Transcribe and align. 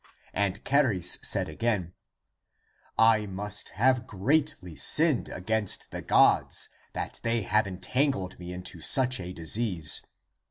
And 0.33 0.65
Charis 0.65 1.19
said 1.21 1.47
again," 1.47 1.93
I 3.13 3.27
must 3.27 3.69
have 3.77 4.07
greatly 4.07 4.75
sinned 4.75 5.29
against 5.29 5.91
the 5.91 6.01
gods, 6.01 6.69
that 6.93 7.19
they 7.21 7.43
have 7.43 7.67
entangled 7.67 8.39
me 8.39 8.51
into 8.51 8.81
such 8.81 9.19
a 9.19 9.31
disease. 9.31 10.01